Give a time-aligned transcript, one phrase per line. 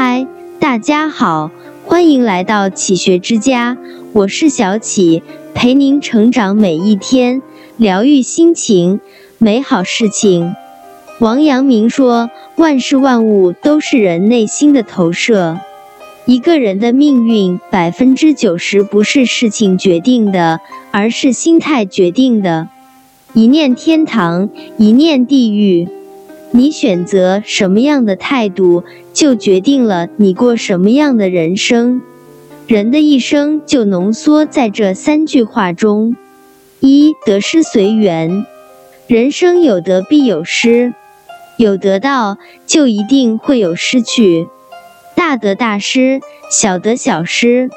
[0.00, 0.28] 嗨，
[0.60, 1.50] 大家好，
[1.84, 3.76] 欢迎来到启学之家，
[4.12, 5.24] 我是小启，
[5.54, 7.42] 陪您成长每一天，
[7.76, 9.00] 疗愈心情，
[9.38, 10.54] 美好事情。
[11.18, 15.58] 王阳明说，万事万物都是人内心的投射。
[16.26, 20.60] 一个人的命运，百分之九十不是事情决定的，
[20.92, 22.68] 而是心态决定的。
[23.32, 25.88] 一念天堂，一念地狱。
[26.50, 32.00] 你选择什么样的态度，就决定了你过什么样的人生。
[32.66, 36.16] 人的一生就浓缩在这三句话中：
[36.80, 38.44] 一得失随缘，
[39.06, 40.94] 人生有得必有失，
[41.56, 44.48] 有得到就一定会有失去，
[45.14, 47.70] 大得大失，小得小失。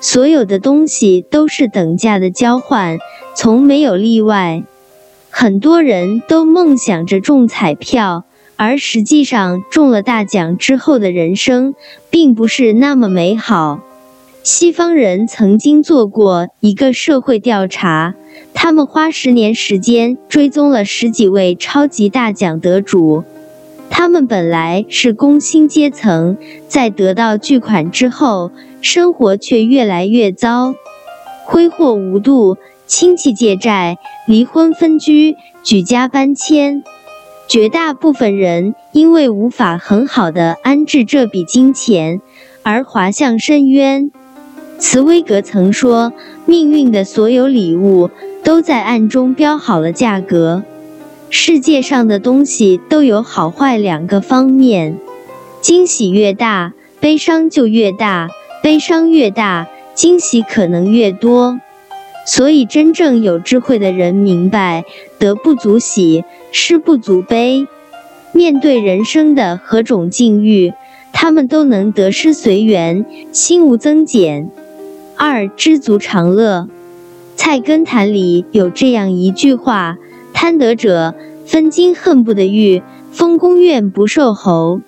[0.00, 2.98] 所有的东西都是等价的交换，
[3.36, 4.64] 从没有例外。
[5.42, 11.74] 很多人都梦想着中彩票，而实际上中了大奖之后的人生
[12.10, 13.80] 并不是那么美好。
[14.44, 18.14] 西方人曾经做过一个社会调查，
[18.54, 23.24] 他们花十年时间追踪了十几位超级大奖得主，
[23.90, 26.36] 他们本来是工薪阶层，
[26.68, 30.76] 在得到巨款之后，生活却越来越糟，
[31.44, 32.56] 挥霍无度。
[32.86, 36.82] 亲戚借债、离婚分居、举家搬迁，
[37.48, 42.20] 绝大部分人因为无法很好的安置这笔金钱
[42.62, 44.10] 而滑向深渊。
[44.78, 46.12] 茨威格曾说
[46.44, 48.10] ：“命运的所有礼物
[48.42, 50.62] 都在暗中标好了价格。
[51.30, 54.98] 世界上的东西都有好坏两个方面，
[55.60, 58.28] 惊喜越大，悲伤就越大；
[58.62, 61.58] 悲伤越大，惊喜可能越多。”
[62.24, 64.84] 所以，真正有智慧的人明白，
[65.18, 67.66] 得不足喜，失不足悲。
[68.32, 70.72] 面对人生的何种境遇，
[71.12, 74.50] 他们都能得失随缘，心无增减。
[75.16, 76.68] 二知足常乐。
[77.34, 79.98] 菜根谭里有这样一句话：
[80.32, 84.80] 贪得者分金恨不得玉，封宫怨不受侯。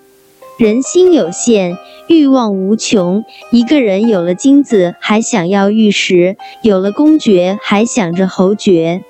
[0.57, 3.25] 人心有限，欲望无穷。
[3.51, 9.03] 一个人有了金子，还想要玉石；有了公爵，还想着侯爵。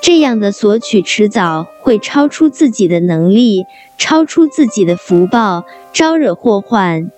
[0.00, 3.66] 这样的索取，迟早会超出自己的能力，
[3.98, 7.10] 超出自己的福报，招惹祸患。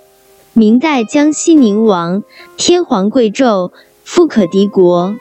[0.55, 2.25] 明代江西宁王
[2.57, 3.71] 天皇贵胄，
[4.03, 5.15] 富可敌国，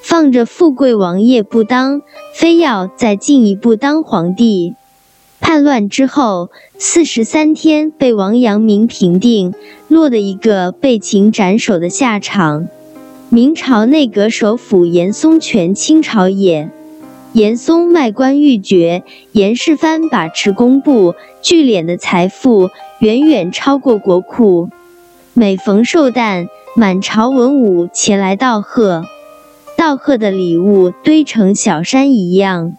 [0.00, 2.00] 放着富贵王爷不当，
[2.34, 4.74] 非要再进一步当皇帝。
[5.46, 9.54] 叛乱之后，四十三天被王阳明平定，
[9.86, 12.66] 落得一个被擒斩首的下场。
[13.28, 16.68] 明朝内阁首辅严嵩权倾朝野，
[17.32, 24.68] 严嵩卖官鬻爵，严世蕃把持工部，聚敛的财富远远超过国库。
[25.32, 29.04] 每逢寿诞，满朝文武前来道贺，
[29.78, 32.72] 道贺的礼物堆成小山一样。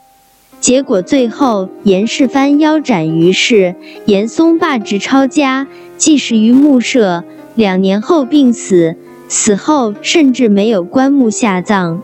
[0.59, 3.75] 结果最后，严世蕃腰斩于市，
[4.05, 7.23] 严嵩罢职抄家，祭祀于墓舍。
[7.55, 8.95] 两年后病死，
[9.27, 12.01] 死后甚至没有棺木下葬。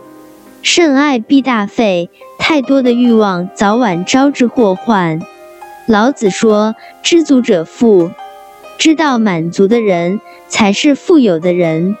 [0.62, 5.20] 甚爱必大费，太多的欲望早晚招致祸患。
[5.86, 8.10] 老子说：“知足者富，
[8.78, 11.96] 知道满足的人才是富有的人。”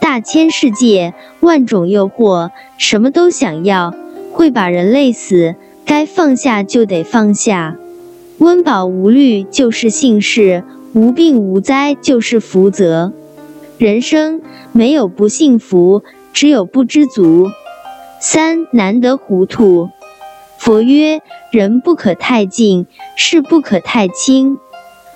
[0.00, 3.94] 大千世界，万种诱惑，什么都想要，
[4.32, 5.54] 会把人累死。
[5.84, 7.76] 该放下就得放下，
[8.38, 13.12] 温饱无虑就是幸事，无病无灾就是福泽。
[13.78, 14.40] 人生
[14.72, 17.48] 没有不幸福，只有不知足。
[18.20, 19.88] 三难得糊涂。
[20.56, 21.20] 佛曰：
[21.50, 24.58] 人不可太近，事不可太轻。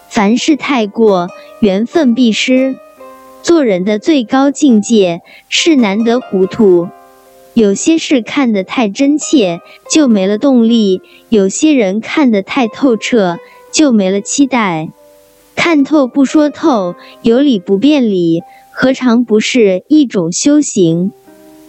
[0.09, 1.29] 凡事太过，
[1.61, 2.77] 缘分必失。
[3.43, 6.89] 做人的最高境界是难得糊涂。
[7.57, 11.01] 有些事看得太真切，就没了动力；
[11.31, 13.39] 有些人看得太透彻，
[13.73, 14.91] 就没了期待。
[15.55, 18.43] 看透不说透，有理不辩理，
[18.73, 21.13] 何尝不是一种修行？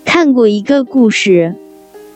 [0.03, 1.55] 看过一个故事，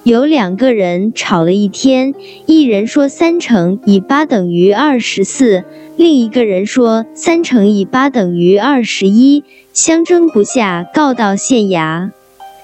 [0.04, 2.14] 有两个人吵了一天，
[2.48, 5.64] 一人说三乘以八等于二十四，
[5.96, 12.10] 另一个人说三乘以八等于二十一，相争不下，告到县衙。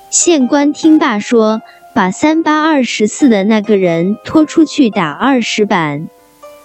[0.10, 1.62] 县官听罢说
[1.94, 6.08] ：“把三八二十四的那个人拖出去打二十板。”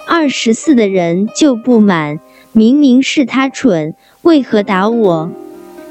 [0.08, 2.20] 二十四的人就不满
[2.52, 5.30] ：“明明是他蠢，为何打我？”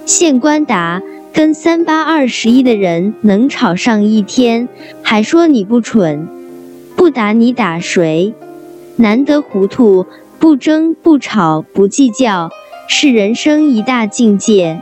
[0.05, 1.01] 县官答
[1.33, 4.69] ：“跟三八二十一的人能吵上一天，
[5.03, 6.29] 还说你不蠢，
[6.95, 8.33] 不打你打谁？
[8.95, 10.05] 难得糊涂，
[10.39, 12.49] 不争不吵不计较，
[12.87, 14.81] 是人生一大境界。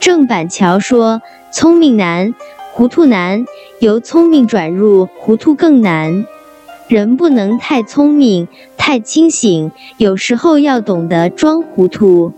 [0.00, 1.22] 郑板桥说
[1.54, 2.34] ：“聪明难，
[2.72, 3.44] 糊涂难；
[3.78, 6.26] 由聪明转入糊涂更难。
[6.88, 12.32] 人不能太聪明、太清醒，有时候要懂得装糊涂，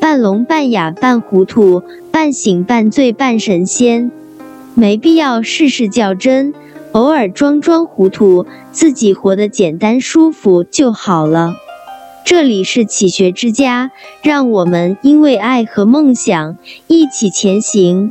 [0.00, 4.12] 半聋半哑半糊涂，半醒半醉半神仙。
[4.74, 6.54] 没必要事事较真，
[6.92, 11.56] 偶尔装装糊涂，自己活得简单舒服就好了。”
[12.24, 13.90] 这里是启学之家，
[14.22, 16.56] 让我们因为爱和梦想
[16.86, 18.10] 一起前行。